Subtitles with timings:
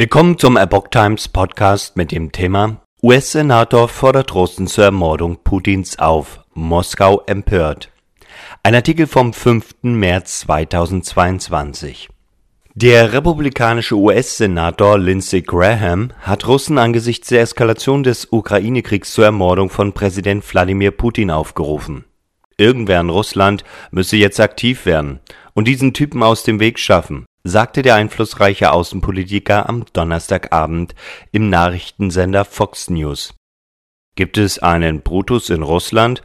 [0.00, 6.40] Willkommen zum Epoch Times Podcast mit dem Thema US-Senator fordert Russen zur Ermordung Putins auf.
[6.54, 7.92] Moskau empört.
[8.62, 9.74] Ein Artikel vom 5.
[9.82, 12.08] März 2022.
[12.72, 19.92] Der republikanische US-Senator Lindsey Graham hat Russen angesichts der Eskalation des Ukraine-Kriegs zur Ermordung von
[19.92, 22.06] Präsident Wladimir Putin aufgerufen.
[22.56, 25.20] Irgendwer in Russland müsse jetzt aktiv werden
[25.52, 30.94] und diesen Typen aus dem Weg schaffen sagte der einflussreiche Außenpolitiker am Donnerstagabend
[31.32, 33.34] im Nachrichtensender Fox News.
[34.16, 36.22] Gibt es einen Brutus in Russland?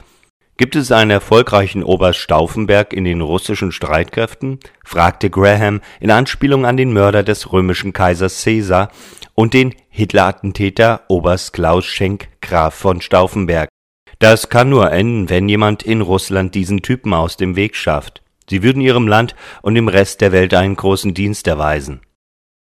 [0.58, 4.60] Gibt es einen erfolgreichen Oberst Stauffenberg in den russischen Streitkräften?
[4.86, 8.90] fragte Graham in Anspielung an den Mörder des römischen Kaisers Caesar
[9.34, 13.68] und den Hitler-Attentäter Oberst Klaus Schenk Graf von Stauffenberg.
[14.20, 18.22] Das kann nur enden, wenn jemand in Russland diesen Typen aus dem Weg schafft.
[18.50, 22.02] Sie würden ihrem Land und dem Rest der Welt einen großen Dienst erweisen.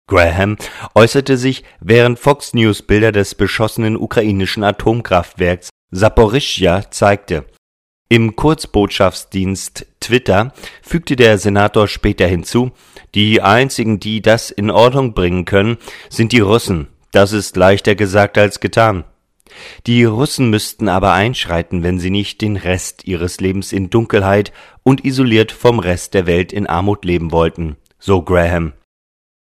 [0.08, 0.56] Graham
[0.94, 7.44] äußerte sich, während Fox News Bilder des beschossenen ukrainischen Atomkraftwerks Saporischja zeigte.
[8.08, 12.72] Im Kurzbotschaftsdienst Twitter fügte der Senator später hinzu,
[13.14, 15.76] die einzigen, die das in Ordnung bringen können,
[16.08, 16.88] sind die Russen.
[17.12, 19.04] Das ist leichter gesagt als getan.
[19.86, 25.04] Die Russen müssten aber einschreiten, wenn sie nicht den Rest ihres Lebens in Dunkelheit und
[25.04, 28.72] isoliert vom Rest der Welt in Armut leben wollten, so Graham.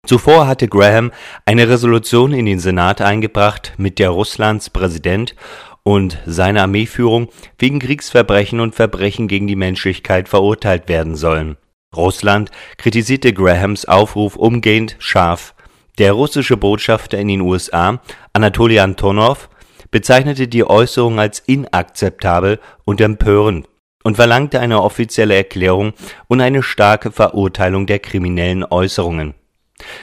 [0.07, 1.13] Zuvor hatte Graham
[1.45, 5.35] eine Resolution in den Senat eingebracht, mit der Russlands Präsident
[5.83, 11.57] und seine Armeeführung wegen Kriegsverbrechen und Verbrechen gegen die Menschlichkeit verurteilt werden sollen.
[11.95, 15.55] Russland kritisierte Grahams Aufruf umgehend scharf.
[15.99, 18.01] Der russische Botschafter in den USA,
[18.33, 19.51] Anatoly Antonov,
[19.91, 23.69] bezeichnete die Äußerung als inakzeptabel und empörend
[24.03, 25.93] und verlangte eine offizielle Erklärung
[26.29, 29.35] und eine starke Verurteilung der kriminellen Äußerungen.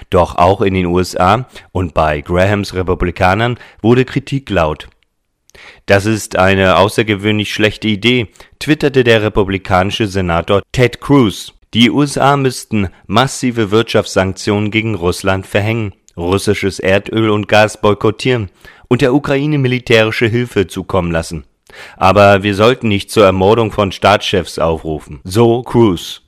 [0.10, 4.88] Doch auch in den USA und bei Grahams Republikanern wurde Kritik laut.
[5.86, 8.28] Das ist eine außergewöhnlich schlechte Idee,
[8.60, 11.54] twitterte der republikanische Senator Ted Cruz.
[11.74, 18.50] Die USA müssten massive Wirtschaftssanktionen gegen Russland verhängen, russisches Erdöl und Gas boykottieren
[18.88, 21.46] und der Ukraine militärische Hilfe zukommen lassen.
[21.96, 25.20] Aber wir sollten nicht zur Ermordung von Staatschefs aufrufen.
[25.24, 26.27] So Cruz.